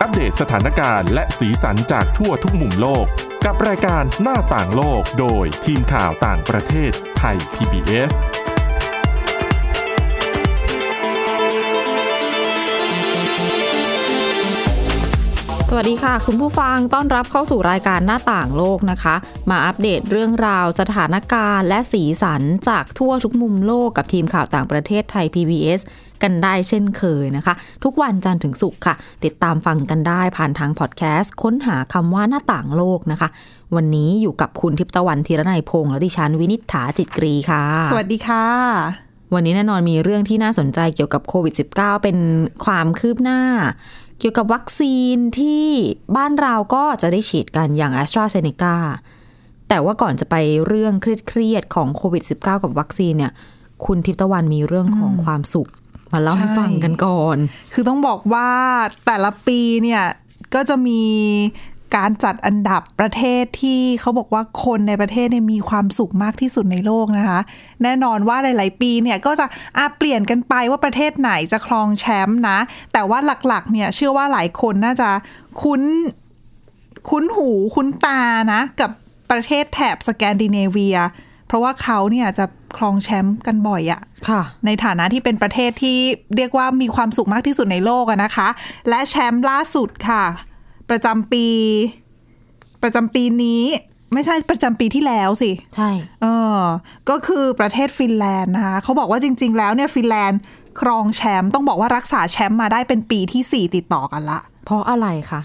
[0.00, 3.06] อัปเดตสถานการณ์และสีสันจากทั่วทุกมุมโลก
[3.44, 8.12] กับรายการหน้าต่างโลกโดยทีมข่าวต่างประเทศไทย PBS
[15.70, 19.14] สวัสดีค่ะ คุณผู้ฟังต้อนรับเข้าสู่รายการหน้าต่างโลกนะคะ
[19.50, 25.80] มาอัปเดตเรื่องราวสถานการณ์และสีสันจากทั่วทุกมุมโลกกับทีมข่าวต่างประเทศไทย PBS
[26.22, 28.94] กันได้เช่นเคยนะคะ ทุกวันจันทร์ถึงศุกร์ค่ะ
[29.24, 33.28] ติดตามฟังกันได้ผ่านทางพอดแคสต์ ค้นหาคำว่าหน้าต่างโลกนะคะ
[33.76, 38.46] วันนี้อยู่กับคุณทิพย์ตะวันธีรนัยพงษ์และดิฉันวินิษฐาจิตกรีค่ะ สวัสดีค่ะ
[39.34, 42.18] วันนี้แน่นอนมีเรื่องที่น่าสนใจเกี่ยวกับโควิด -19 เป็น
[42.64, 43.40] ความคืบหน้า
[44.18, 45.64] เกี่ยวกับวัคซีนที่
[46.16, 48.76] บ้านเราก็จะได้ฉีดกันอย่าง a s t r a z เซ e c a
[49.68, 53.32] แต่ว่าก่อนจะไปเรื่องเครียดๆของโควิด -19 กับวัคซีนเนี่ย
[53.84, 55.68] คุณทิพย์ตะวันมีเรื่องของความสุข
[56.12, 57.36] มาเล่าให้ฟังกันก่อน
[57.72, 58.50] คือต้องบอกว่า
[59.06, 60.04] แต่ละปีเนี่ย
[60.54, 61.02] ก็จะมี
[61.96, 67.40] การจัดอันดับประเทศที่เขาบอกว่าคนในประเทศเนี่ยมีความสุขมากที่สุดในโลกนะคะ
[67.82, 69.46] แน่นอนว่าหลาย ๆ ปีเนี่ยก็จะ
[69.78, 72.58] อาเปลี่ยนกันไปว่าประเทศไหนจะครองแชมป์นะ
[72.92, 75.10] แต่ว่าหลัก ๆ เนี่ยเชื่อว่าหลายคนน่าจะ
[75.62, 75.82] คุ้น
[77.10, 78.20] คุ้นหูคุ้นตา
[78.52, 78.90] นะ กับ
[79.30, 80.98] ประเทศแถบสแกนดิเนเวีย
[81.48, 82.44] เพราะว่าเขาเนี่ยจะ
[82.76, 85.98] ครองแชมป์กันบ่อยอะค่ะ ในฐานะที่เป็นประเทศที่
[86.36, 88.48] เรียกว่ามีความสุขมากที่สุดในโลกอะนะคะ
[88.88, 90.24] และแชมป์ล่าสุดค่ะ
[90.90, 91.46] ประจำปี
[92.82, 93.64] ประจำปีนี้
[94.12, 95.90] ไม่ใช่ประจำปีที่แล้วสิ ใช่
[96.22, 96.26] เอ
[96.58, 96.60] อ
[97.10, 100.40] ก็คือประเทศฟินแลนด์นะคะเขาบอกว่าจริง ๆ แล้วเนี่ยฟินแลนด์
[100.80, 105.40] ครองแชมป์ต้องบอกว่ารักษาแชมป์มาได้เป็นปีที่ 4 ติดต่อกันละ เพราะอะไรคะ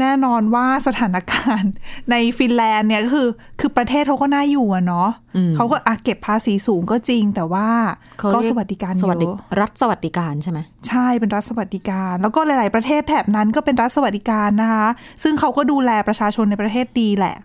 [0.00, 1.72] แน่นอนว่าสถานการณ์
[2.10, 3.28] ในฟินแลนด์เนี่ยก็คือ
[3.60, 5.08] คือประเทศเขาก็น่าอยู่อะเนาะ
[5.56, 7.68] เขาก็อะเก็บภาษีสูงก็จริง แต่ว่า
[8.18, 14.86] เขาก็เรียสวัสดิการสวัสดิเยอะรัฐสวัสดิการใช่ไหมใช่เป็นรัฐสวัสดิการ แล้วก็หลาย ๆ ประเทศแถบนั้นก็เป็นรัฐสวัสดิการนะคะ
[15.22, 17.36] ซึ่งเขาก็ดูแลประชาชนในประเทศดีแหละ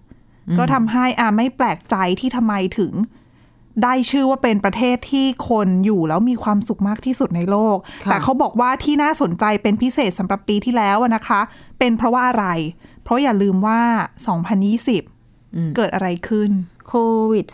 [0.58, 2.94] ก็ทำให้อ่าไม่แปลกใจที่ทำไมถึง
[3.83, 11.41] ได้ชื่อว่าเป็นประเทศที่คนอยู่แล้วมีความสุขมากที่สุดในโลกค่ะแต่เขาบอกว่าที่น่าสนใจเป็นพิเศษสำหรับปีที่แล้วอะนะคะ
[11.79, 12.45] เป็นเพราะว่าอะไร
[13.03, 13.81] เพราะอย่าลืมว่า
[14.57, 16.51] 2020 เกิดอะไรขึ้น
[16.88, 16.93] โค
[17.31, 17.47] วิด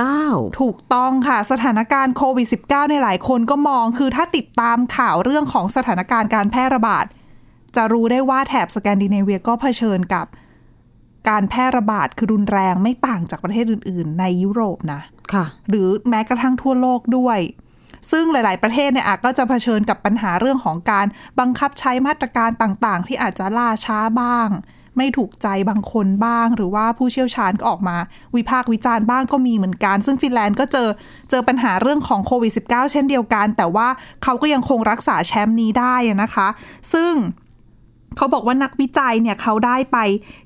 [0.00, 7.04] -19 ถูกต้องค่ะสถานการณ์โควิด -19 ในยหลายคนก็มองคือถ้าติดตามข่าวเรื่องของสถานการณ์การแพร่ระบาด
[7.76, 10.26] จะรู้ได้ว่าแถบสแกนดิเนเวียก็เผชิญกับ
[11.28, 15.00] การแพร่ระบาดคือรุนแรงไม่ต่างจากประเทศอื่น ๆ ในยุโรปนะ
[15.32, 17.38] ค่ะ หรือแม้กระทั่งทั่วโลกด้วย
[18.10, 21.06] ซึ่งหลาย ๆ ประเทศเนี่ยอาจก็จะเผชิญกับปัญหาเรื่องของการ
[21.40, 24.50] บังคับใช้มาตรการต่าง ๆ ที่อาจจะล่าช้าบ้าง
[24.98, 27.96] ไม่ถูกใจบางคนบ้าง หรือว่าผู้เชี่ยวชาญก็ออกมา
[28.36, 30.88] วิพากษ์วิจารณ์บ้างก็มีเหมือนกัน ซึ่งฟินแลนด์ก็เจอ
[31.30, 33.88] เจอปัญหาเรื่องของโควิด -19 เช่นเดียวกัน แต่ว่า
[34.22, 36.48] เขาก็ยังคงรักษาแชมป์นี้ได้อะนะคะ
[36.92, 37.12] ซึ่ง
[38.16, 39.98] เขาบอกว่านักวิจัยเนี่ยเขาได้ไป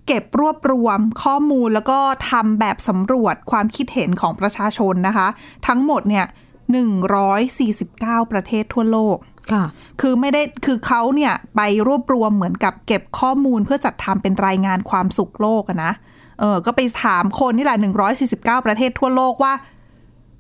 [0.06, 1.98] เก็บรวบรวมข้อมูลแล้วก็
[2.30, 5.28] ทำแบบสำรวจความคิดเห็นของประชาชนนะคะ
[5.66, 6.26] ทั้งหมดเนี่ย
[7.48, 9.16] 149 ประเทศทั่วโลก
[9.52, 9.64] ค่ะ
[10.00, 15.92] คือไม่ได้ คือเขาเนี่ยไปรวบรวมเหมือนกับเก็บข้อมูลเพื่อจัดทำเป็นรายงานความสุขโลกนะ
[16.40, 17.78] เออ ก็ไปถามคนนี่แหละ
[18.22, 19.52] 149 ประเทศทั่วโลกว่า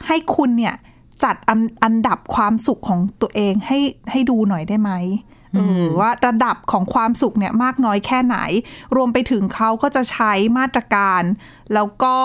[0.06, 0.74] ให้คุณเนี่ย
[1.24, 1.36] จัด
[1.84, 3.78] อันดับความสุขของตัวเองให้
[4.10, 4.90] ให้ดูหน่อยได้ไหม
[6.00, 8.36] ว่าระดับของความสุขเนี่ยมากน้อยแค่ไหน
[8.96, 11.22] รวมไปถึงเขาก็จะใช้มาตรการ
[11.74, 12.16] แล้วก็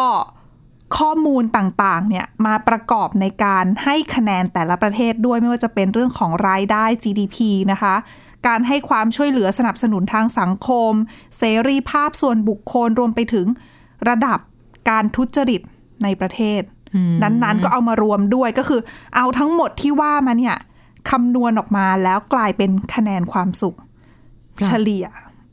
[0.97, 7.37] ข้อมูลต่างๆเนี่ยมาประกอบในการให้คะแนนแต่ละประเทศด้วยไม่ว่าจะเป็นเรื่องของรายได้ GDP
[7.71, 7.95] นะคะ
[8.47, 10.91] การให้ความช่วยเหลือสนับสนุนทางสังคม
[11.37, 13.47] เสรีภาพส่วนบุคคลรวมไปถึง
[14.09, 14.39] ระดับ
[14.89, 15.61] การทุจริต
[16.03, 16.61] ในประเทศ
[17.23, 18.81] นั้นๆก็เอามารวมด้วยก็คือ
[19.15, 20.55] เอาทั้งหมดที่ว่ามาเนี่ย
[21.09, 23.75] คำนวณออกมาแล้วกลายเป็นคะแนนความสุข
[24.59, 25.05] ค่ะเฉลี่ย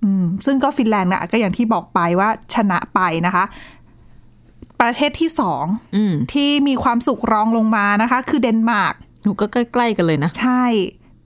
[0.05, 3.45] อืมซึ่งก็ฟินแลนด์นะก็อย่างที่บอกไปว่าชนะไปนะคะ
[4.81, 5.65] ประเทศที่สอง
[5.97, 10.65] อืมที่มีความสุขรองลงมานะคะ คือเดนมาร์กหนูก็ใกล้ๆกันเลยนะ ใช่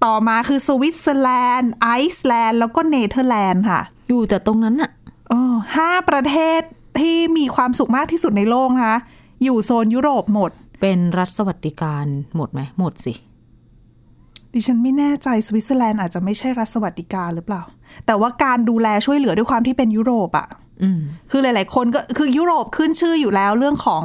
[0.04, 4.90] ต่อมาคือสวิตเซอร์แลนด์ ไอซ์แลนด์ แล้วก็เนเธอร์แลนด์ค่ะ อยู่แต่ตรงนั้นอะ
[5.28, 6.60] เออห้าประเทศ
[7.00, 8.98] ที่มีความสุขมากที่สุดในโลกนะคะ
[9.44, 10.50] อยู่โซนยุโรปหมด
[10.80, 12.06] เป็นรัฐสวัสดิการ
[12.36, 13.14] หมดไหมหมดสิ
[14.54, 17.62] ดิฉันไม่แน่ใจสวิตเซอร์แลนด์อาจจะไม่ใช่รัฐสวัสดิการหรือเปล่า
[18.06, 20.48] แต่ว่าการดูแลช่วยเหลือด้วยความที่เป็นยุโรปอะ
[20.82, 21.00] อืม
[21.30, 24.02] คือหลาย ๆ คนก็คือยุโรปขึ้นชื่ออยู่แล้วเรื่องของ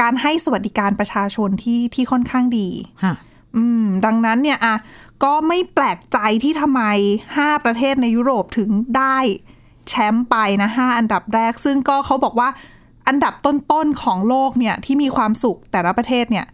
[0.00, 2.68] การให้สวัสดิการประชาชนที่ที่ค่อนข้างดี
[3.04, 3.14] ฮะ
[3.56, 4.74] อืม ดังนั้นเนี่ยอะ
[5.24, 6.82] ก็ไม่แปลกใจที่ทำไม
[7.28, 9.18] 5ประเทศในยุโรปถึงได้
[9.88, 12.48] แชมป์ไปนะ5อันดับแรก ซึ่งก็เขาบอกว่า
[13.08, 16.46] อันดับต้น ๆ ของโลกเนี่ยที่มีความสุขแต่ละประเทศเนี่ย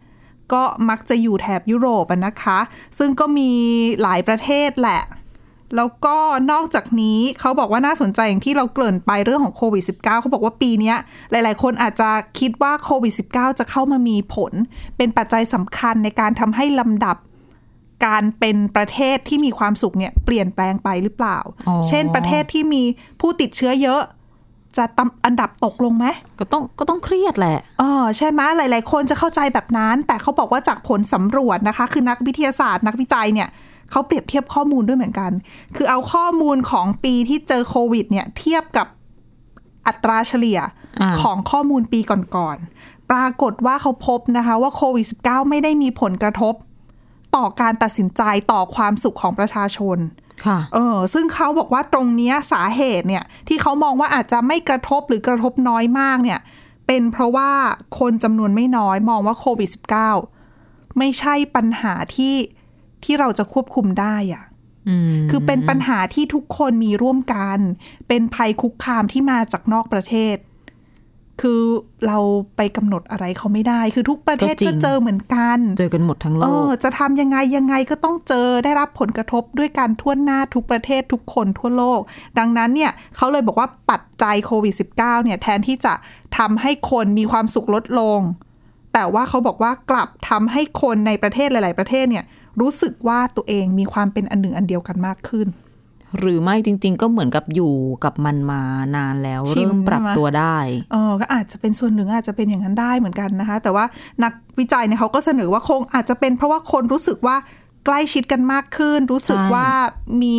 [0.52, 2.58] ก็มักจะอยู่แถบยุโรปอะนะคะ
[2.98, 3.50] ซึ่งก็มี
[4.02, 5.02] หลายประเทศแหละ
[5.76, 6.16] แล้วก็
[6.52, 10.96] นอกจากนี้เขาบอกว่าน่าสนใจอย่างที่เราเกริ่นไปเรื่องของโควิด -19 เขาบอกว่าปีเนี้ย
[11.30, 14.52] หลาย ๆ คนอาจจะคิดว่าโควิด -19 จะเข้ามามีผล
[14.96, 17.16] เป็นปัจจัยสำคัญในการทำให้ลำดับ
[18.06, 21.38] การเป็นประเทศที่มีความสุขเนี่ยเปลี่ยนแปลงไปหรือเปล่า
[21.68, 22.82] อ๋อเช่นประเทศที่มี
[23.20, 24.02] ผู้ติดเชื้อเยอะ
[24.78, 26.06] จะตำอันดับตกลงไหม
[26.38, 33.48] ก็ต้องก็ต้องเครียดแหละเออใช่ไหมหลาย ๆ คนจะเข้าใจแบบนั้น แต่เขาบอกว่าจากผลสำรวจนะคะ คือนักวิทยาศาสตร์ นักวิจัยเนี่ย
[33.90, 35.30] เขาเปรียบเทียบข้อมูลด้วยเหมือนกัน
[35.76, 38.86] คือเอาข้อมูลของปีที่เจอโควิด เนี่ยเทียบกับ
[39.86, 40.58] อัตราเฉลี่ย
[41.00, 46.54] อ่าของข้อมูลปีก่อนๆ ปรากฏว่าเขาพบนะคะว่าโควิด -19 ไม่ได้มีผลกระทบ
[47.36, 48.22] ต่อการตัดสินใจ
[48.52, 49.98] ต่อความสุขของประชาชน
[50.44, 56.40] ค่ะเออซึ่งเขาบอกว่าตรงเนี้ยสาเหตุเนี่ยที่เขามองว่าอาจจะไม่กระทบหรือกระทบน้อยมากเนี่ย
[56.86, 57.50] เป็นเพราะว่า
[57.98, 59.70] คนจำนวนไม่น้อยมองว่าโควิด
[60.34, 62.34] -19 ไม่ใช่ปัญหาที่
[63.04, 64.44] ที่เราจะควบคุมได้อะ
[64.88, 67.58] อืมคือเป็นปัญหาที่ทุกคนมีร่วมกัน
[68.08, 70.36] เป็นภัยคุกคามที่มาจากนอกประเทศ
[71.42, 71.62] คือ
[72.06, 72.18] เรา
[72.56, 82.00] ไปกำหนดอะไรเขาไม่ได้ คือทุกประเทศก็จริก็งเจอเหมือนกัน เจอกันหมดทั้งโลเอกอจะทำยังไงยังไงก็ต้องเจอได้รับผลกระทบด้วยการทั่วหน้าทุกประเทศทุกคนทั่วโลก
[82.38, 85.94] ดังนั้นเนี่ยเขาเลยบอกว่าปัจจัยโควิด -19 เนี่ยแทนที่จะ
[86.38, 88.20] ทำให้คนมีความสุขลดลง
[88.92, 92.24] แต่ว่าเขาบอกว่ากลับทำให้คนในประเทศหลาย ๆ ประเทศเนี่ย
[92.60, 95.46] รู้สึกว่าตัวเองมีความเป็นอันหนึ่งอันเดียวกันมากขึ้น
[96.18, 97.74] หรือไม่จริง ๆ ก็เหมือนกับอยู่
[98.04, 98.62] กับมันมา
[98.96, 100.56] นานแล้วชินเริ่มปรับใช่ไหมตัวได้
[100.92, 103.84] เออก็อาจจะเป็นส่วนหนึ่งอาจจะเป็นอย่างนั้นได้เหมือนกันนะคะ แต่ว่า
[104.24, 107.36] นักวิจัยเนี่ยเขาก็เสนอว่าคงอาจจะเป็นเพราะว่าคนรู้สึกว่า
[107.86, 109.68] ใกล้ชิดกันมากขึ้น รู้สึกใช่ว่า
[110.22, 110.36] มี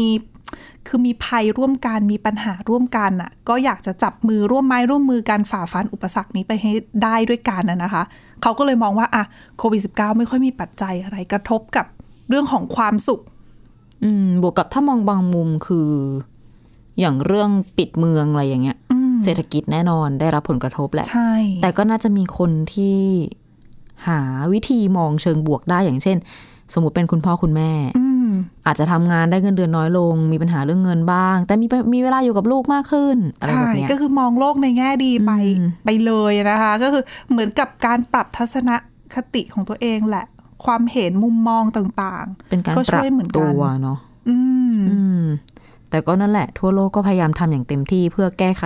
[0.88, 6.72] คือมีภัยร่วมกันมีปัญหาร่วมกันอะ ก็อยากจะจับมือร่วมไม้ร่วมมือกันฝ่าฟันอุปสรรคนี้ไปให้
[7.04, 8.04] ได้ด้วยกันนะนะคะ
[8.42, 9.24] เขาก็เลยมองว่าอะ
[9.58, 11.86] โควิด -19 ไม่ค่อยมีปัจจัยอะไรกระทบกับ
[12.30, 13.22] เรื่องของความสุข
[14.04, 15.90] อืม บวกกับถ้ามองบางมุมคือ
[17.00, 23.00] อย่างเรื่องปิดเมืองอะไรอย่างเงี้ยอืมเศรษฐกิจแน่นอนได้รับผลกระทบแหละใช่แต่ก็น่าจะมีคนที่
[24.08, 24.22] หา
[24.54, 26.18] วิธีมองเชิงบวกได้อย่างเช่น
[26.74, 28.30] สมมติเป็นคุณพ่อคุณแม่อืม
[28.66, 38.70] อาจจะทำงานได้เงินเดือนน้อยลง มีปัญหาเรื่องเงินบ้าง แต่มีมีเวลาอยู่กับลูกมากขึ้นอะไรใช่แบบเนี้ยก็คือมองโลกในแง่ดีไปอืมไปเลยนะคะ ก็คือเหมือนกับการปรับทัศน
[39.16, 40.26] คติของตัวเองแหละ
[40.66, 44.38] ความเห็นมุมมองต่างเป็นการก็ปช่รับวยเหมือนกันตัวเนาะๆอื
[44.74, 45.24] มอืม
[45.90, 48.64] แต่ก็นั่นแหละ ทั่วโลกก็พยายามทำอย่างเต็มที่เพื่อแก้ไข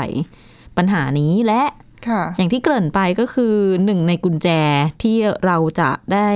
[0.77, 1.63] ปัญหานี้และ
[2.07, 3.53] ค่ะอย่างที่เกริ่นไปก็คือ
[3.85, 4.47] หนึ่งในกุญแจ
[5.01, 5.15] ที่
[5.45, 6.29] เราจะได้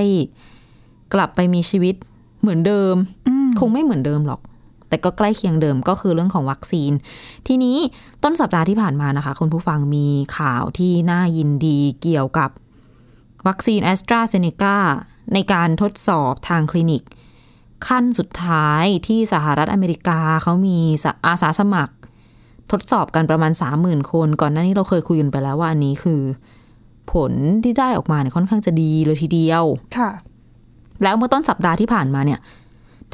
[1.14, 1.94] กลับไปมีชีวิต
[2.40, 2.94] เหมือนเดิม
[3.28, 4.40] อืมคงไม่เหมือนเดิมหรอก
[4.88, 6.92] แต่ก็ใกล้เคียงเดิมก็คือเรื่องของวัคซีน
[7.46, 7.76] ทีนี้
[8.22, 10.06] ต้นสัปดาห์ที่ผ่านมานะคะ คุณผู้ฟังมี
[10.38, 12.50] ข่าวที่น่ายินดีเกี่ยวกับ
[13.46, 14.76] วัคซีนแอสตราเซเนกา
[15.32, 17.02] ในการทดสอบทางคลินิก
[17.86, 21.94] ขั้นสุดท้ายที่สหรัฐอเมริกาเขามีสะอาสาสมัคร
[22.72, 23.52] ทดสอบกันประมาณ
[23.82, 26.20] 30,000 คน ก่อนหน้านี้เราเคยคุยกันไปแล้วว่าอันนี้คือ
[27.12, 27.32] ผล
[27.64, 29.64] ที่ได้ออกมาเนี่ยค่อนข้างจะดีเลยทีเดียว
[29.96, 30.10] ค่ะ
[31.02, 32.40] แล้วเมื่อต้นสัปดาห์ที่ผ่านมาเนี่ย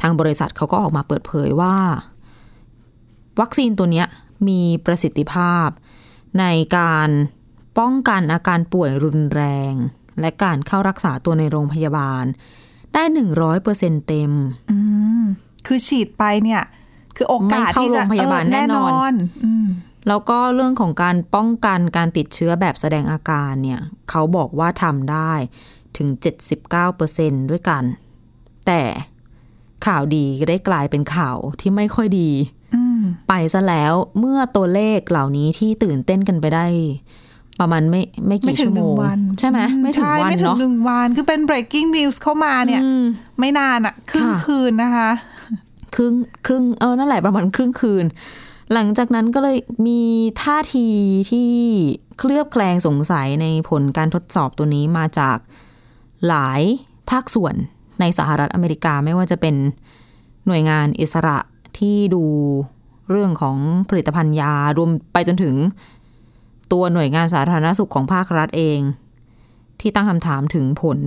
[0.01, 1.75] ทางบริษัทเขาก็ออกมาเปิดเผยว่า
[3.39, 4.07] วัคซีนตัวเนี้ย
[4.47, 5.67] มีประสิทธิภาพ
[6.39, 6.45] ใน
[6.77, 7.09] การ
[7.79, 9.73] ป้องกันอาการป่วยรุนแรง
[10.19, 12.23] และการเข้ารักษาตัวในโรงพยาบาล
[12.93, 14.31] ได้หนึ่งร้อยเปอร์เซ็นเต็ม
[14.71, 14.77] อื
[15.21, 15.23] ม
[15.67, 16.61] คือฉีดไปเนี่ย
[17.15, 19.13] คือโอกาสไม่เข้าที่จะโรงพยาบาลเออแน่นอนน
[19.45, 19.67] อืม
[20.07, 23.79] แล้วก็เรื่องของการป้องกันการติดเชื้อแบบแสดงอาการเนี่ย
[24.09, 25.33] เขาบอกว่าทำได้
[25.97, 26.09] ถึง
[26.79, 27.83] 79%ด้วยกัน
[28.67, 28.81] แต่
[29.85, 32.29] ข่าวดีก็ได้กลายเป็นข่าวที่ไม่ค่อยดี
[32.75, 36.65] อืมไปซะแล้วเมื่อตัวเลขเหล่านี้ที่ตื่นเต้นกันไปได้
[37.61, 43.03] ประมาณไม่ไม่ไม่กี่ถึชั่งวหโมนึ่งงวันใช่ไหมอืไม่ถึงใช่วันไม่ถึงเนาะหนึ่งวัน คือเป็น breaking news เข้ามาเนี่ยอืม
[43.39, 45.09] ไม่นานอะครึ่งค่ะคืนนะคะ
[45.95, 46.13] ครึ่ง
[46.45, 48.05] ครึ่งเออนั่นแหละประมาณครึ่งคืน
[48.73, 49.57] หลังจากนั้นก็เลย
[49.87, 50.01] มี
[50.41, 50.87] ท่าที
[51.31, 51.49] ที่
[52.17, 55.37] เคลือบแคลงสงสัยในผลการทดสอบตัวนี้มาจาก
[56.27, 56.61] หลาย
[57.09, 57.55] ภาคส่วน
[57.99, 59.55] ในสหรัฐอเมริกาไม่ว่าจะเป็น
[60.45, 61.37] หน่วยงานอิสระ
[61.77, 62.23] ที่ดู
[63.09, 63.57] เรื่องของ
[63.89, 65.55] ผลิตภัณฑ์ยารวมไปจนถึง
[66.71, 68.79] ตัวหน่วยงานสาธารณสุขของภาครัฐเอง
[69.79, 70.99] ที่ตั้งคำถามถึงผล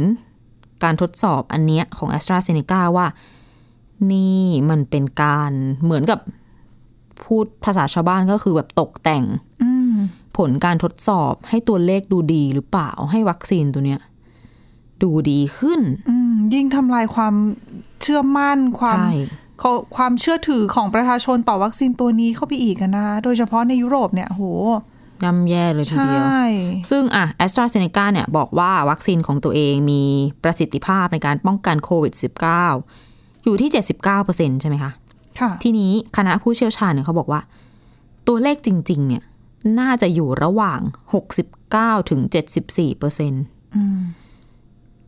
[0.85, 3.07] การทดสอบอันเนี้ยของ a s t r a z เซ e c a ว่า
[4.13, 5.53] นี่มันเป็นการ
[5.85, 6.21] เหมือนกับ
[7.25, 9.25] พูดภาษาชาวบ้านก็คือแบบตกแต่ง
[9.63, 9.95] อืม
[10.37, 14.01] ผลการทดสอบให้ตัวเลขดูดีหรือเปล่าให้วัคซีนตัวเนี้ย
[15.03, 17.35] ดูดีขึ้นอืมยิ่งทำลายความ
[18.03, 19.13] เชื่อมั่นความใช่
[19.59, 24.43] เขาความเชื่อถือของประชาชนต่อวัคซีนตัวนี้เข้าไปอีกอะนะ โดยเฉพาะในยุโรปเนี่ยโห
[25.25, 26.27] ย่ำแย่เลยทีใช่เดียว
[26.91, 30.03] ซึ่งอะแอสตราเซเนกาเนี่ยบอกว่าวัคซีนของตัวเองมี
[30.43, 32.15] ประสิทธิภาพในการป้องกันโควิด
[32.79, 33.71] -19 อยู่ที่
[34.15, 34.93] 79%ใช่ไหมคะ
[35.41, 37.41] ค่ะ ทีนี้คณะผู้เชี่ยวชาญเนี่ยเขาบอกว่า
[38.29, 39.23] ตัวเลขจริง ๆ เนี่ย
[39.81, 40.81] น่าจะอยู่ระหว่าง
[41.45, 42.21] 69 ถึง
[42.61, 43.45] 74เปอร์เซ็นต์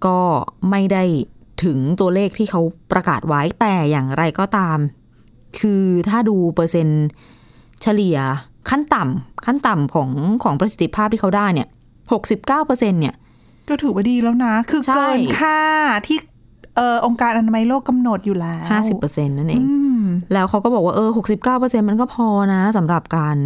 [0.07, 0.21] ก็
[0.71, 1.05] ไม่ได้
[1.65, 2.61] ถึงตัวเลขที่เขา
[2.93, 4.79] ประกาศไว้แต่อย่างไรก็ตาม
[5.61, 7.07] คือถ้าดูเปอร์เซ็นต์
[7.83, 8.19] เฉลี่ย
[8.71, 10.11] ขั้นต่ำขั้นต่ำของ
[10.43, 11.69] ของประสิทธิภาพที่เขาได้เนี่ย
[12.07, 13.15] 69เปอร์เซ็นต์เนี่ย
[13.69, 15.61] ก็ถือว่าดีแล้วนะ คือใช่เกินค่า
[16.07, 16.19] ที่
[16.77, 21.11] เออองค์การอนามัยโลกกำหนดอยู่แล้ว50เปอร์เซ็นต์นั่นเองอืมแล้วเขาก็บอกว่าเออ
[21.49, 23.39] 69%มันก็พอนะสำหรับการ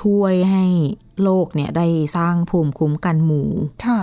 [0.00, 0.64] ช่วยให้
[1.22, 1.86] โลกเนี่ยได้
[2.16, 3.50] สร้างภูมิคุ้มกันหมู่
[3.86, 4.00] ค่ะ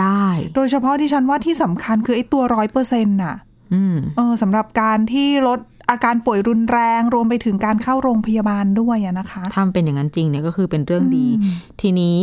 [0.00, 3.34] ได้ โดยเฉพาะที่ฉันว่าที่สำคัญคือไอ้ตัวร้อยเปอร์เซ็นต์น่ะ
[3.74, 11.26] อืมเออสำหรับการที่ลด อาการป่วยรุนแรง รวมไปถึงการเข้าโรงพยาบาลด้วยอะนะคะถ้ามันเป็นอย่างนั้นจริงเนี่ยก็คือเป็นเรื่องดี
[11.80, 12.18] ทีนี้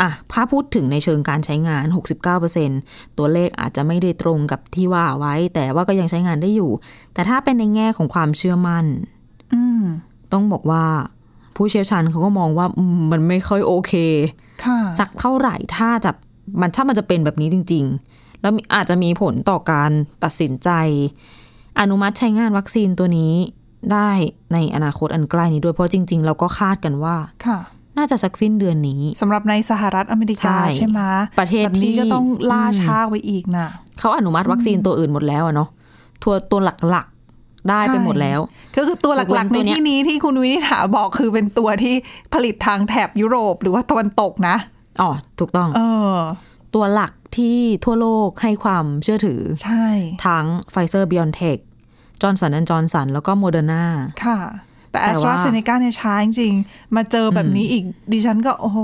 [0.00, 1.84] อะถ้าพูดถึงในเชิงการใช้งาน
[2.52, 6.70] 69%ตัวเลขอาจจะไม่ได้ตรงกับที่ว่าไว้ แต่ว่าก็ยังใช้งานได้อยู่
[7.14, 8.86] แต่ถ้าเป็นในแง่ของความเชื่อมั่น
[9.54, 9.82] อืม
[10.32, 10.84] ต้องบอกว่า
[11.56, 13.92] ผู้เชี่ยวชาญเขาก็มองว่าอืมมันไม่ค่อยโอเค
[14.64, 16.10] ค่ะสักเท่าไหร่ถ้าจะ
[16.60, 19.90] มันถ้ามันจะเป็นแบบนี้จริง ๆ แล้วมีอาจจะมีผลต่อการ
[20.24, 20.70] ตัดสินใจ
[21.80, 23.32] อนุมัติใช้งานวัคซีนตัวนี้
[23.92, 24.10] ได้
[24.52, 27.58] ในอนาคตอันใกล้นี้ด้วยเพราะจริง ๆ เราก็คาดกันว่าค่ะ
[27.96, 31.00] น่าจะสักสิ้นเดือนนี้สำหรับในสหรัฐอเมริกาใช่ใช่ไหม
[31.40, 35.68] ประเทศแบบนี้ที่ก็ต้องล่าช้าไปอีกน่ะเขาอนุมัติวัคซีนตัวอื่นหมดแล้วอะเนาะ
[36.22, 36.60] ตัวตัว
[36.90, 38.40] หลักๆได้ไปหมดแล้ว
[38.76, 41.94] ก็คือตัวหลักๆตัในวเนี้ยที่นี้ที่คุณวินิษฐาบอกคือเป็นตัวที่
[42.32, 44.56] ผลิตทางแถบยุโรปหรือว่าตะวันตกนะ
[45.00, 45.80] อ๋อถูกต้อง เอ
[46.14, 46.16] อ
[46.74, 49.86] ตัวหลักที่ทั่วโลกให้ความเชื่อถือ ใช่
[50.26, 53.84] ทั้งไฟเซอร์ BioNTech Johnson and Johnson แล้วก็โมเดอร์นา
[54.24, 54.38] ค่ะ
[54.90, 58.78] แต่แต่แอสตราว่าเซเนกาเนี่ยช้าจริงๆมาเจอแบบนี้อีกดิฉันก็โอ้โห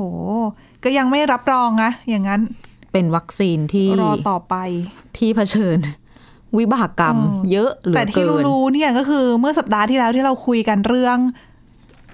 [0.85, 2.41] ก็ยังไม่รับรองนะอย่างนั้น
[2.93, 4.55] เป็นวัคซีนที่รอต่อไป
[5.19, 5.79] ที่เผชิญ
[6.59, 7.17] วิบากกรรม
[7.53, 11.19] เยอะเหลืแต่อที่เกินรู้ๆเนี่ยก็คือเมื่อสัปดาห์ที่แล้วที่เราคุยกันเรื่อง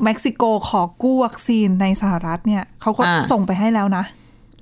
[0.04, 4.04] เม็กซิโกขอกู้วัคซีนในสหรัฐเนี่ยเขาก็อ่าส่งไปให้แล้วนะ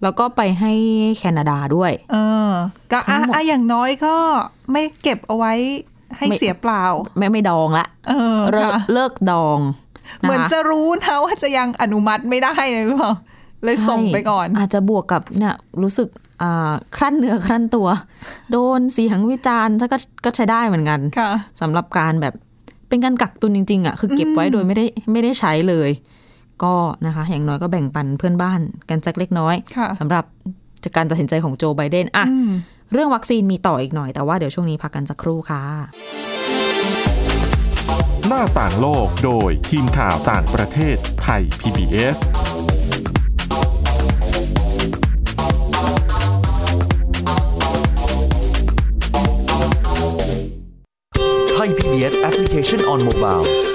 [0.02, 0.73] แล้วก็ไปให้
[1.18, 2.16] แคนาดาด้วย เอ
[2.49, 2.50] อ
[2.92, 4.14] ก็ทั้อะงหมดอะอย่างน้อยก็
[4.73, 5.52] ไม่เก็บเอาไว้
[6.16, 6.85] ให้ไม่เสียเปล่า
[7.16, 9.59] ไม่ไม่ดองละ เออเลิกค่ะเลิกดอง
[10.23, 13.12] เหมือนคจะรู้นะว่าจะยังอนุมัติไม่ได้เลยหรือเปล่า
[13.64, 16.09] เลยส่งไปก่อนใช่อาจจะบวกกับเนี่ยรู้สึก
[16.42, 17.88] อ่าครั่นเนื้อครั่นตัว
[18.52, 21.30] โดนเสียงวิจารณ์ถ้าก็ก็ใช้ได้เหมือนกันค่ะ
[21.61, 22.35] สำหรับการแบบ
[22.88, 25.90] เป็นการกักตุนจริง ๆอะคือเก็บไว้โดยไม่ได้ไม่ได้ใช้เลย
[26.64, 26.75] ก็
[27.06, 30.25] นะคะอย่างน้อยก็แบ่งปันเพื่อนบ้านกันสักเล็กน้อยค่ะสำหรับ
[30.85, 32.50] จากการตัดสินใจของโจไบเดนอะอืม
[32.92, 35.62] เรื่องวัคซีนมีต่ออีกหน่อย แต่ว่าเดี๋ยวช่วงนี้พักกันสักครู่ค่ะ
[38.28, 42.18] หน้าต่างโลกโดยทีมข่าวต่างประเทศไทย PBS
[51.54, 53.47] ไทย PBS Application on Mobile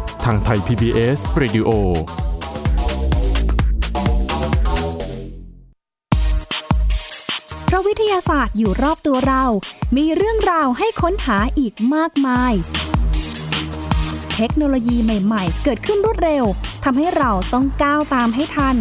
[0.25, 1.69] ทางไทย PBS Radio
[7.65, 9.43] เพราะวิทยาศาสตร์อยู่รอบตัวเรา
[9.97, 12.53] มีเรื่องราวให้ค้นหาอีกมากมาย
[14.35, 16.43] เทคโนโลยีใหม่ๆ เกิดขึ้นรวดเร็ว
[16.83, 18.77] ทำให้เราต้องก้าวตามให้ทัน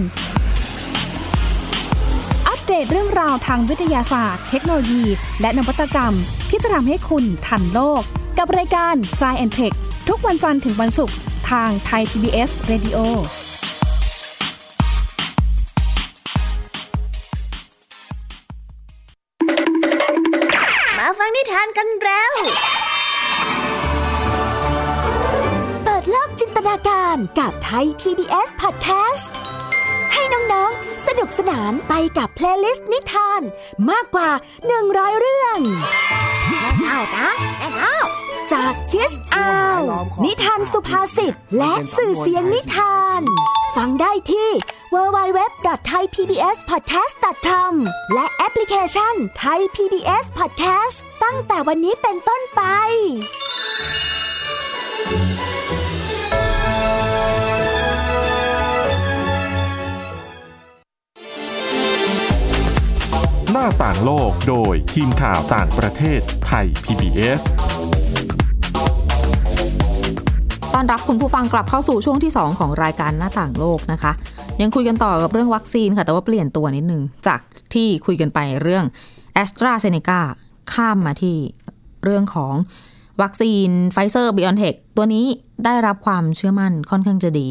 [2.48, 5.04] อัปเดตเรื่องราวทางวิทยาศาสตร์ เทคโนโลยี
[5.40, 6.14] และนวัตกรรม
[6.50, 8.02] ที่จะทำให้คุณทันโลก
[8.38, 9.76] กับรายการ s c i e n t e c h
[10.08, 11.16] ทุกวันจันทร์ถึงวันศุกร์
[11.50, 12.98] ทางไทย PBS Radio
[20.98, 22.34] มาฟังนิทานกันแล้ว
[25.84, 29.24] เปิดโลกจินตนาการกับไทย PBS Podcast
[30.52, 33.42] น้องๆ สนุกสนานไปกับ playlist นิทาน
[33.90, 34.30] มากกว่า
[34.74, 35.58] 100 เรื่อง
[36.86, 37.28] เอานะ
[37.60, 38.19] เอา
[38.52, 39.80] จากคิสอาว
[40.24, 43.20] นิทานสุภาษิตและสื่อเสียงนิทาน
[43.76, 44.48] ฟังได้ที่
[44.94, 47.72] www.thaipbspodcast.com
[48.14, 52.62] และแอปพลิเคชัน Thai PBS Podcast ตั้งแต่วันนี้เป็นต้นไป
[63.52, 67.42] หน้าต่างโลกโดยทีมข่าวต่างประเทศไทย PBS
[70.80, 74.12] อนรับคุณผู้ฟังกลับเข้าสู่ช่วงที่ 2 ของรายการหน้าต่างโลกนะคะ
[74.60, 77.40] ยังคุยกันต่อกับเรื่องวัคซีนค่ะ แต่ว่าเปลี่ยนตัวนิดนึง จาก
[77.74, 78.84] ที่คุยกันไปเรื่อง
[79.42, 80.20] AstraZeneca
[80.72, 81.36] ข้ามมาที่
[82.04, 82.54] เรื่องของ
[83.22, 85.26] วัคซีนไฟเซอร์ b i o n t e c h ตัวนี้
[85.64, 87.48] ได้รับความเชื่อมั่นค่อนข้างจะดี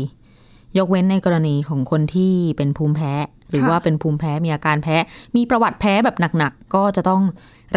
[0.77, 3.13] ยกเว้นในกรณีของคนที่เป็นภูมิแพ้
[3.49, 4.95] หรือค่ะว่าเป็นภูมิแพ้มีอาการแพ้
[5.35, 7.21] มีประวัติแพ้แบบหนักๆ ก็จะต้อง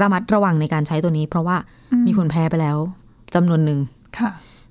[0.00, 1.56] ระมัดระวังในการใช้ตัวนี้ เพราะว่า
[2.06, 2.76] มีคนแพ้ไปแล้ว
[3.34, 3.80] จำนวนหนึ่ง
[4.18, 4.30] ค่ะ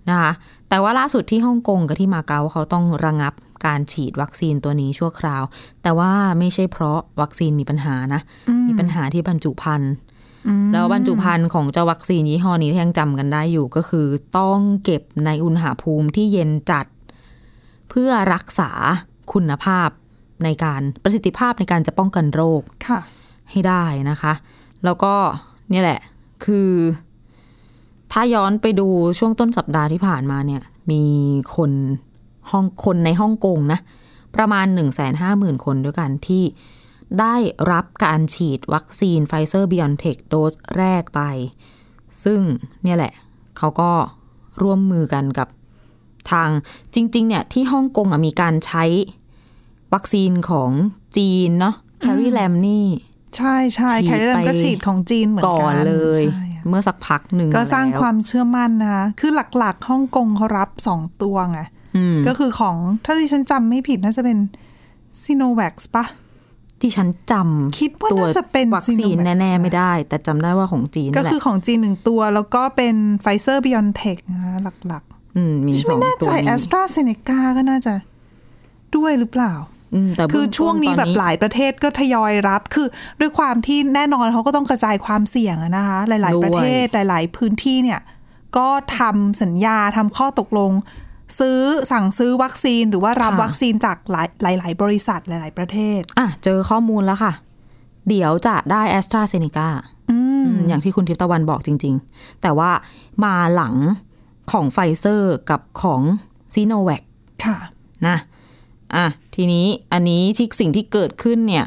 [0.10, 0.31] นะคะ
[0.70, 3.34] แต่ว่าล่าสุดที่ฮ่องกงกับที่มาเก๊าเขาต้องระงับ
[3.65, 5.43] การฉีดวัคซีนตัวนี้ชั่วคราว
[5.84, 8.22] แต่ว่าไม่ใช่เพราะวัคซีนมีปัญหานะ
[8.67, 9.93] มีปัญหาที่บรรจุภัณฑ์
[10.72, 16.86] แล้วบรรจุภัณฑ์ของเจ้าวัคซีนยี่ห้อนี้ที่ยังจำกันได้อยู่ก็คือ ต้องเก็บในอุณหภูมิที่เย็นจัด
[17.89, 18.72] เพื่อรักษา
[19.34, 19.89] คุณภาพ
[20.43, 23.00] ในการประสิทธิภาพในการจะป้องกันโรคค่ะ
[23.51, 24.34] ให้ได้นะคะ
[24.86, 25.13] แล้วก็
[25.70, 26.00] เนี่ยแหละ
[26.46, 26.70] คือ
[28.12, 28.88] ถ้าย้อนไปดู
[29.20, 31.03] ช่วงต้นสัปดาห์ที่ผ่านมาเนี่ย มี
[31.56, 31.72] คน
[32.51, 33.80] ห้องคนในฮ่องกงนะ
[34.36, 36.44] ประมาณ 1 5 0 0 0 0 คนด้วยกันที่
[37.20, 37.36] ได้
[37.72, 41.22] รับการฉีดวัคซีนไฟเซอร์ b ิออนเทคโดสแรกไป
[42.24, 42.41] ซึ่ง
[42.84, 43.13] เนี่ยแหละ
[43.58, 43.91] เขาก็
[44.62, 45.48] ร่วมมือกันกับ
[46.32, 46.50] ทาง
[46.96, 48.86] จริง ๆ เนี่ย ที่ฮ่องกงอะมีการใช้
[49.94, 50.72] วัคซีนของ
[51.18, 52.88] จีนเนาะแคริแลมนี่
[53.36, 61.60] ใช่ใช่ฉีดใครเริ่มไปก็ฉีดของจีนเหมือนกันก่อนเลยใช่อะ เมื่อสักพักหนึ่งก็สร้างแล้วความเชื่อมั่นนะคะคือหลักๆฮ่องกงเขารับสองตัวไง
[61.98, 64.38] อืมก็คือของถ้าที่ฉันจำไม่ผิดน่าจะเป็น
[65.24, 66.06] ซีโนแวคปะ
[66.82, 75.04] ที่ฉันจำคิดว่าตัวน่าจะเป็นวัคซีน Sinovac แน่ ๆ ไม่ได้ แต่จำได้ว่าของจีนก็นั่นแหคือละของจีนหนึ่งตัว แล้วก็เป็นไฟเซอร์บิออนเทคนะคะหลัก
[75.38, 77.94] อืม มีๆฉันสอไม่งแน่ตัวใจแอนี้สตราเซเนกาก็น่าจะ
[78.96, 82.88] ด้วยหรือเปล่าอืมแต่ คือเบื้ต้ช่วงนี้ตอแบบหลายประเทศก็ทยอยรับ คือ
[83.20, 88.00] ด้วยความที่แน่นอนเขาก็ต้องกระจายความเสี่ยงอะนะคะ หลาย ๆ ประเทศหลาย ๆ พื้นที่เนี่ย
[88.58, 90.72] ก็ทำสัญญาทำข้อตกลง
[91.40, 91.60] ซื้อ
[91.92, 97.34] สั่งซื้อวัคซีนหรือว่ารับวัคซีนจากหลายหลายๆบริษัทหลาย ๆ ประเทศ อะ เจอข้อมูลแล้วค่ะ
[98.10, 99.70] เดี๋ยวจะได้แอสตราเซเนกา
[100.12, 102.72] อืมอย่างที่คุณทิพย์ตะวันบอกจริง ๆ แต่ว่า
[103.24, 103.75] มาหลัง
[104.51, 106.01] ของไฟเซอร์กับของ
[106.54, 107.04] ซีโนแวค
[107.46, 107.58] ค่ะ
[108.08, 108.18] นะ
[108.96, 111.66] อะทีนี้อันนี้ที่สิ่งที่เกิดขึ้นเนี่ย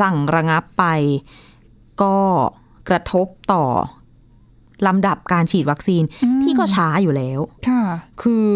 [0.00, 0.84] สั่งระงับไป
[2.02, 2.16] ก็
[2.88, 3.64] กระทบต่อ
[4.86, 6.02] ลำดับการฉีดวัคซีน
[6.42, 7.82] ที่ก็ช้าอยู่แล้ว ค่ะ
[8.22, 8.46] คือ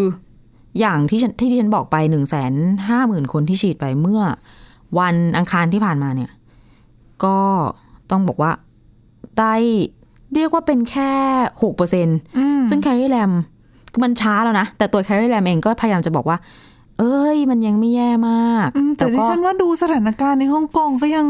[0.81, 2.52] อย่างที่ฉันที่ที่ฉันบอกไปหนึ่งแสน
[2.88, 4.22] ห้าหมื่นคนที่ฉีดไปเมื่อ
[4.98, 6.31] วันอังคารที่ผ่านมาเนี่ย
[7.24, 7.38] ก็
[8.11, 8.52] ต้องบอกว่า
[9.38, 9.55] ได้
[10.35, 11.11] เรียกว่าเป็นแค่
[11.62, 12.09] หกเปอร์เซ็น
[12.68, 13.33] ซึ่งแคริแลม
[14.02, 16.37] มันช้าแล้วนะ แต่ตัวแคริแลมเองก็พยายามจะบอกว่า
[17.00, 21.26] เอ้ย มันยังไม่แย่มากอืมแต่ที่ฉันว่าดูสถานการณ์ในฮ่องกงก็ยัง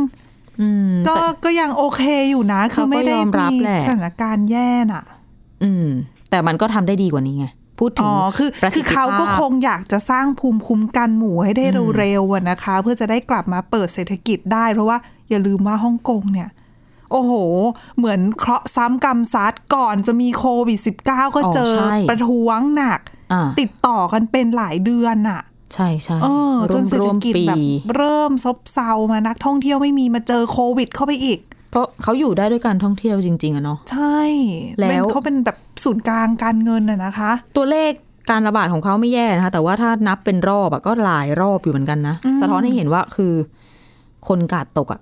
[0.60, 5.04] อืมก็แต่ก็ยังโอเคอยู่นะ คือไม่ได้เขาก็ยอมรับมีแหละสถานการณ์แย่น่ะ
[5.62, 5.86] อืม
[6.30, 7.46] แต่มันก็ทำได้ดีกว่านี้ไง
[7.78, 11.64] พูดถึอ๋งอคือประคืสิอทธิเขาก็ภาพคงอยากจะสร้างภูมิคุ้มกันหมู่ให้ได้
[11.98, 14.98] เร็วๆอะนะคะ เพื่อจะได้กลับมาเปิดเศรษฐกิจได้ เพราะว่า
[15.30, 16.48] อย่าลืมว่าฮ่องกงเนี่ย
[17.12, 17.32] โอ้โห
[17.98, 23.00] เหมือนเคราะห์ซ้ำกรรมซัดก่อนจะมีโควิด -19 ก็เจอใช่ประท้วงหนัก
[23.32, 25.40] อ่าติดต่อกันเป็นหลายเดือนน่ะ
[25.74, 27.56] ใช่ใช่เออจนเศรษฐกิจวมๆปีแบบ
[27.96, 31.38] เริ่มซบเซามานักท่องเที่ยวไม่มีมาเจอโควิดเข้าไปอีก
[31.70, 34.20] เพราะเขาอยู่ได้ด้วยการท่องเที่ยวจริง ๆอะเนาะใช่
[34.78, 37.92] แล้วเป็นเขาเป็นแบบศูนย์กลางการเงินน่ะนะคะ ตัวเลข
[38.30, 43.32] การระบาดของเขาไม่แย่นะคะแต่ว่าถ้านับเป็นรอบอะก็หลายรอบอยู่เหมือนกันนะ สะท้อนให้เห็นว่าคือ
[44.28, 45.00] คนกาดตกอะ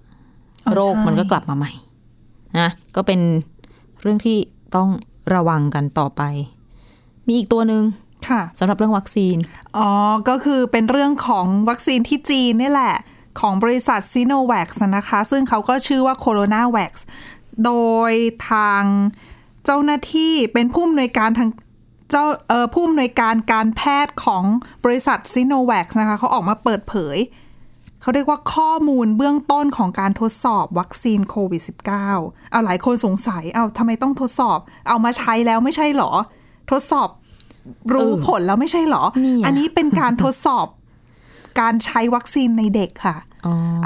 [0.66, 1.72] อ๋อโรคใช่มันก็กลับมาใหม่
[2.60, 3.20] นะก็เป็น
[4.00, 4.36] เรื่องที่
[4.76, 4.88] ต้อง
[5.34, 6.22] ระวังกันต่อไป
[7.26, 8.03] มีอีกตัวหนึ่งค่ะ
[8.58, 9.36] สำหรับเรื่องวัคซีน
[9.76, 9.90] อ๋อ
[10.28, 12.96] ก็คือเป็นเรื่องของวัคซีนที่จีนนี่แหละ
[13.40, 16.94] ของบริษัทซีโนแวคนะคะ ซึ่งเขาก็ชื่อว่าโคโรนาแวค
[17.64, 17.72] โด
[18.10, 18.12] ย
[18.50, 18.84] ทาง
[19.64, 21.50] เจ้าหน้าที่เป็นผู้อำนวยการทาง
[22.10, 24.44] เจ้าเอ่อผู้อำนวยการการแพทย์ของ
[24.84, 27.18] บริษัทซีโนแวคนะคะเขาออกมาเปิดเผย
[28.00, 31.62] เขาเรียกว่าข้อมูลเบื้องต้นของการทดสอบวัคซีนโควิด
[32.06, 34.58] -19 เอาหลายคนสงสัย เอาทำไมต้องทดสอบ
[34.88, 36.12] เอามาใช้แล้วไม่ใช่หรอ
[36.70, 37.08] ทดสอบ
[37.92, 40.66] รู้เออผลแล้วไม่ใช่หรอนี่ไงอันนี้เป็นการทดสอบ
[41.60, 43.16] การใช้วัคซีนในเด็กค่ะ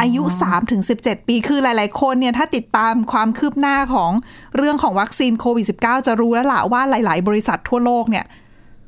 [0.00, 4.12] อายุ3ถึง17 ปี คือหลาย ๆ คนเนี่ยถ้าติดตามความคืบหน้าของ
[4.56, 8.24] เรื่องของวัคซีนโควิด -19 จะรู้แล้วล่ะว่าหลาย ๆ บริษัททั่วโลกเนี่ย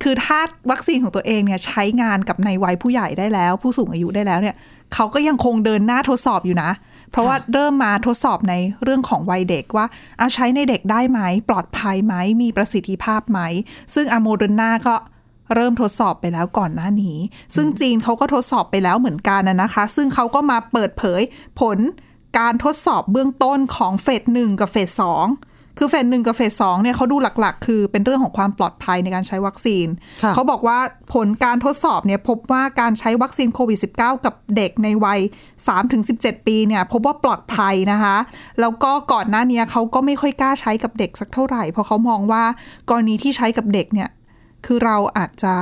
[0.03, 0.38] คือถ้า
[0.70, 4.55] วัคซีนของตัวเองเนี่ยใช้งานกับในวัยผู้ใหญ่ได้แล้ว ผู้สูงอายุได้แล้วเนี่ย
[4.94, 6.70] เขาก็ยังคงเดินหน้าทดสอบอยู่นะ
[7.11, 9.87] เพราะว่าเริ่มมาทดสอบในเรื่องของวัยเด็กว่า
[10.18, 13.40] เอาใช้ในเด็กได้ไหม ปลอดภัยไหม มีประสิทธิภาพไหม
[13.94, 14.96] ซึ่งโมเดอร์นาก็
[15.55, 17.18] เริ่มทดสอบไปแล้วก่อนหน้านี้
[17.57, 21.23] ซึ่งจีนเขาก็ทดสอบไปแล้วเหมือนกันนะนะคะ ซึ่งเขาก็มาเปิดเผย
[21.61, 21.79] ผล
[22.38, 25.27] การทดสอบเบื้องต้นของ phase หนึ่งกับ phase สอง
[25.78, 29.87] คือเฟสหนึ่งกับเฟสสองเนี่ยเขาดูหลักๆ คือเป็นเรื่องของความปลอดภัยในการใช้วัคซีน
[30.22, 30.78] ค่ะเขาบอกว่า
[31.14, 35.20] ผลการทดสอบเนี่ยพบว่าการใช้วัคซีนโควิด -19 กับเด็กในวัย
[35.83, 38.16] 3-17 ปีเนี่ยพบว่าปลอดภัยนะคะ
[38.61, 42.44] แล้วก็ก่อนหน้านี้เขาก็ไม่ค่อยกล้าใช้กับเด็กสักเท่าไหร่ เพราะเขามองว่า
[42.88, 44.11] กรณีที่ใช้กับเด็กเนี่ย
[44.66, 45.54] คือเราอาจจะ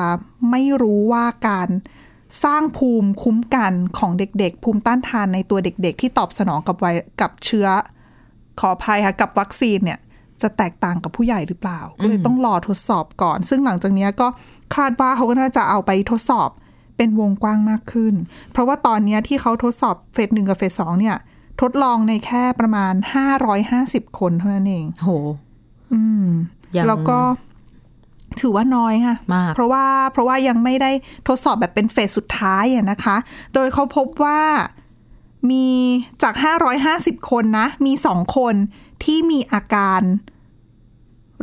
[0.51, 1.69] ไม่รู้ว่าการ
[2.45, 6.87] สร้างภูมิคุ้มกันของเด็กๆ ภูมิต้านทานในตัวเด็กๆ ที่ตอบสนองกับไว
[7.21, 7.67] กับเชื้อ
[8.61, 9.99] ขออภัยค่ะกับวัคซีนเนี่ย
[10.43, 14.29] จะแตกต่างกับผู้ใหญ่หรือเปล่า ก็เลยต้องรอทดสอบก่อน ซึ่งหลังจากเนี้ยก็
[14.77, 16.51] คาดว่าเขาก็น่าจะเอาไปทดสอบ
[16.97, 18.15] เป็นวงกว้างมากขึ้น
[18.53, 21.17] เพราะว่าตอนเนี้ยที่เขาทดสอบเฟสหนึ่งกับเฟสสองเนี่ย
[21.61, 22.95] ทดลองในแค่ประมาณ
[23.57, 25.11] 550คนเท่านั้นเอง โห
[25.93, 26.27] อืม
[26.77, 27.19] ยังแล้วก็
[28.41, 30.91] ถือว่าน้อยค่ะมากเพราะว่าเพราะว่ายังไม่ได้
[31.29, 33.17] ทดสอบแบบเป็นเฟสสุดท้ายอะนะคะ
[33.55, 34.41] โดยเขาพบว่า
[35.51, 35.67] มี
[36.23, 36.35] จาก
[36.83, 38.55] 550 คนนะ มีสองคน
[39.05, 40.03] ที่มีอาการ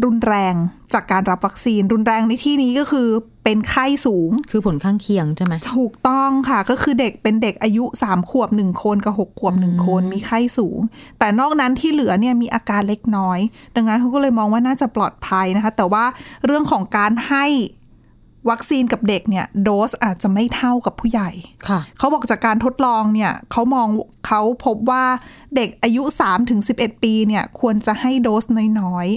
[0.03, 0.55] รุนแรง
[0.93, 3.07] จากการรับวัคซีน รุนแรงในที่นี้ก็คือ
[3.43, 10.79] เป็นไข้สูง คือผลข้างเคียงใช่ไหมถูกต้องค่ะ ก็คือเด็กเป็นเด็กอายุ 3 ขวบ 1 คนกับ 6 ขวบ 1 คนมีไข้สูง
[11.19, 13.39] แต่นอกนั้นที่เหลือเนี่ยมีอาการเล็กน้อย
[13.75, 16.05] ดังนั้นเขาก็เลยมองว่าน่าจะปลอดภัยนะคะ แต่ว่า
[16.45, 17.45] เรื่องของการให้
[18.49, 21.31] วัคซีนกับเด็กเนี่ยโดสอาจจะไม่เท่ากับผู้ใหญ่
[21.69, 23.87] ค่ะเขาบอกจากการทดลองเนี่ยเขามอง
[24.27, 25.05] เขาพบว่า
[25.55, 26.03] เด็กอายุ
[26.53, 28.43] 3-11 ปีเนี่ยควรจะให้โดส
[28.79, 29.07] น้อย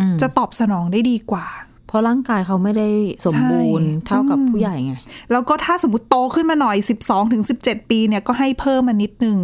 [0.00, 1.46] อืมๆจะตอบสนองได้ดีกว่า
[1.86, 2.90] เพราะร่างกายเขาไม่ได้
[3.26, 4.94] สมบูรณ์ใช่เท่ากับอืมผู้ใหญ่ไง
[5.30, 6.76] แล้วก็ถ้าสมมติโตขึ้นมาหน่อย
[7.32, 9.38] 12-17 ปีเนี่ยก็ให้เพิ่มมานิดนึง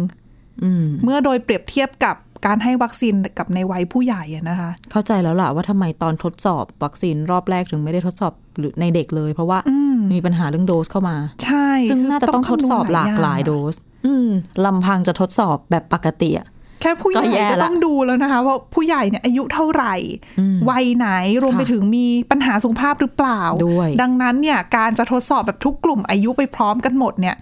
[0.63, 13.75] อืมเมื่อโดยเปรียบเทียบกับ การให้วัคซีนกับในวัยผู้ใหญ่อะนะคะ เข้าใจแล้วล่ะว่าทำไมตอนทดสอบวัคซีนรอบแรกถึงไม่ได้ทดสอบหรือในเด็กเลย เพราะว่าอืมมีปัญหาเรื่องโดสเข้ามา ใช่ ซึ่งน่าจะต้องทดสอบหลากหลายโดสส
[14.05, 14.29] อืม
[14.65, 16.47] ลำพังจะทดสอบแบบปกติอะ
[16.81, 19.95] แค่ผู้ใหญ่ก็แย่ก็ละต้องดูแล้วนะคะ ว่าผู้ใหญ่เนี่ยอายุเท่าไหร่
[20.39, 21.07] อืมวัยไหน
[21.43, 27.35] รวมค่ะไปถึงมีปัญหาสุขภาพหรือเปล่าด้วยดังนั้นเนี่ยการจะทดสอบแบบทุกกลุ่มอายุไปพร้อมกันหมดเนี่ย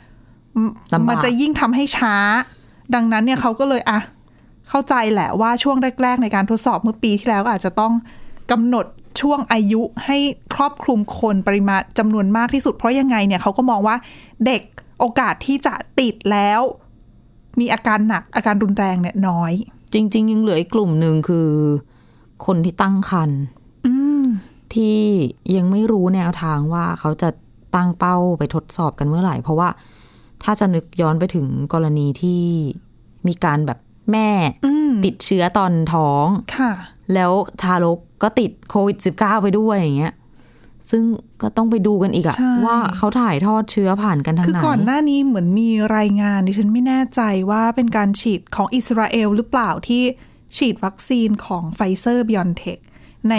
[0.66, 2.16] มลำบากมันจะยิ่งทำให้ช้า
[2.96, 4.00] ดังนั้นเนี่ยเขาก็เลยอะ
[4.72, 7.94] เข้าใจแหละว่าช่วงแรก ๆ ในการทดสอบเมื่อปีที่แล้วอาจจะต้อง
[8.52, 8.86] กำหนด
[9.22, 10.18] ช่วงอายุให้
[10.56, 13.96] ครอบคลุมคนปริมาณจำนวนมากที่สุด เพราะยังไงเนี่ยเขาก็มองว่า
[14.46, 14.62] เด็ก
[15.00, 16.62] โอกาสที่จะติดแล้ว
[17.60, 19.54] มีอาการหนักอาการรุนแรงเนี่ยน้อย
[19.94, 21.50] จริง ๆ ยังเหลืออีกกลุ่มหนึ่งคือ
[22.46, 23.40] คนที่ตั้งครรภ์
[24.74, 25.00] ที่
[25.56, 27.30] ยังไม่รู้แนวทางว่าเขาจะ
[27.76, 29.70] ตั้งเป้าไปทดสอบกันเมื่อไหร่ เพราะว่า
[30.44, 32.42] ถ้าจะนึกย้อนไปถึงกรณีที่
[33.28, 33.80] มีการแบบ
[34.12, 34.30] แม่
[34.66, 36.72] อืมติดเชื้อตอนท้องค่ะ
[37.14, 40.14] แล้วทารกก็ติดโควิด -19 ไปด้วยอย่างเงี้ย
[40.90, 41.04] ซึ่ง
[41.42, 50.04] ก็ต้องไปดูกันอีกอะใช่ว่าเขาถ่ายทอดเชื้อผ่านกันทางคือไหนก่อนหน้านี้เหมือนมีรายงานดิฉันไม่แน่ใจว่าเป็นการฉีดของอิสราเอลหรือเปล่าที่
[50.56, 52.78] ฉีดวัคซีนของไฟเซอร์ BioNTech
[53.30, 53.36] ใน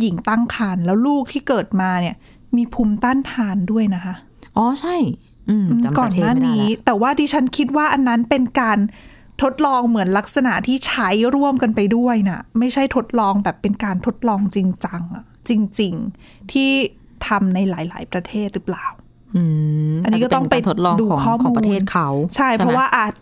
[0.00, 2.16] หญิงตั้งครรภ์แล้วลูกที่เกิดมาเนี่ย
[2.56, 4.14] มีภูมิต้านทานด้วยนะคะ
[4.56, 4.96] อ๋อใช่
[5.48, 8.78] อืมจำก่ปอนระเทศหน้าไม่ได้นี้แล้วแต่ว่าดิฉันคิดว่าอันนั้นเป็นการ
[9.42, 15.50] ทดลองเหมือนลักษณะที่ใช้ร่วมกันไปด้วยนะไม่ใช่ทดลองแบบเป็นการทดลองจริงจังอะจ
[15.80, 16.70] ริง ๆ ที่
[17.26, 18.86] ทำในหลาย ๆ ประเทศหรือเปล่า
[19.36, 19.42] อื
[19.92, 23.12] มอันนี้ก็ต้องไปาจจะเนารทดลองดูของข้อมูลของประเทศเขาใช่เพราะว่าอาจ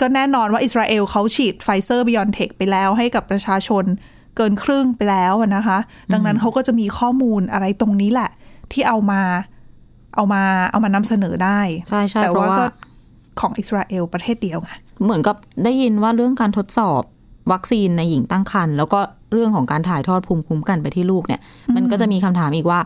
[0.00, 3.84] ก็แน่นอนว่าอิสราเอลเขาฉีดไฟเซอร์บิออนเทคไปแล้วให้กับประชาชน
[4.36, 5.78] เกินครึ่งไปแล้วอะนะคะ
[6.12, 8.30] ดังนั้นเขาก็จะมีข้อมูลอะไรตรงนี้แหละ
[8.72, 9.22] ที่เอามา
[10.14, 12.64] เอามาเอามานำเสนอได้ ใช่ใช่แต่เพราะว่าว่าก็
[13.40, 14.70] ของอิสราเอลประเทศเดียวไง
[15.04, 17.02] เหมือนกับได้ยินว่าเรื่องการทดสอบ
[17.52, 19.00] วัคซีนในหญิงตั้งครรภ์แล้วก็
[19.32, 21.40] เรื่องของการถ่ายทอดภูมิคุ้มกันไปที่ลูกเนี่ย
[21.76, 22.80] มันก็จะมีคำถามอีกว่า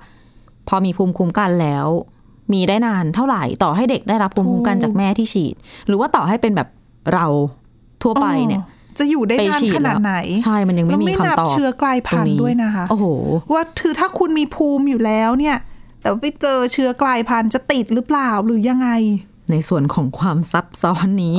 [0.68, 1.86] พอมีภูมิคุ้มกันแล้ว
[2.52, 5.54] มีได้นานเท่าไหร่ต่อให้เด็กได้รับภูมิคุ้มกันจากแม่ที่ฉีด
[5.86, 6.68] หรือว่าต่อให้เป็นแบบ
[7.12, 7.26] เรา
[8.02, 13.06] ทั่วไปเนี่ยอ๋อจะอยู่ได้ไปนานฉีดขนาดไหนแล้วใช่มันยังไม่มีแล้วคำตอบนัเชื้อกลายพันตรงธุ์นี้ด้วยนะคะโอ้โห
[13.52, 15.56] ว่าคือถ้าคุณมีภูมิอยู่แล้วเนี่ย
[16.00, 18.88] แต่ว่าไปเจอเชื้อกลายพันธุ์จะติดหรือเปล่าหรือยังไง
[19.52, 21.36] ในส่วนของความซับซ้อนนี้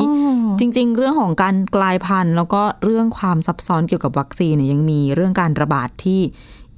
[0.60, 6.20] จริง ๆ เรื่องของการกลายพันธุ์แล้วก็เรื่องความซับซ้อนเกี่ยวกับวัคซีนเนี่ยยังมีเรื่องการระบาดที่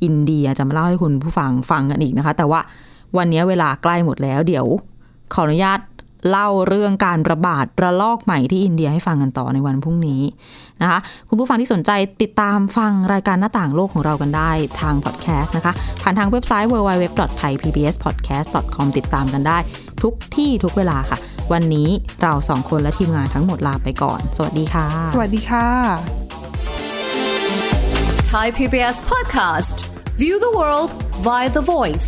[0.04, 2.60] อินเดียจะมาเล่าให้คุณผู้ฟังฟังกันอีกนะคะ แต่ว่า
[3.18, 4.66] วันนี้เวลาใกล้หมดแล้วเดี๋ยว
[5.34, 5.80] ขออนุญาต
[6.32, 10.22] เล่าเรื่องการระบาดระลอกใหม่ที่อินเดียให้ฟังกันต่อในวันพรุ่งนี้
[10.82, 19.58] นะคะ คุณผู้ฟังที่สนใจติดตามฟังรายการหน้าต่างโลกของเรากันได้ทางพอดแคสต์นะคะ ผ่านทางเว็บไซต์ www.thaipbspodcast.com ติดตามกันได้
[20.06, 21.18] ทุกที่ทุกเวลาค่ะ
[21.54, 21.90] วันนี้
[22.22, 25.68] เราสองคนและทีมงานทั้งหมดลาไปก่อน สวัสดีค่ะ สวัสดีค่ะ
[28.32, 29.76] Thai PBS Podcast
[30.22, 30.90] View the world
[31.26, 32.08] via the voice